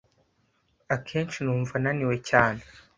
[0.95, 2.61] Akenshi numva naniwe cyane.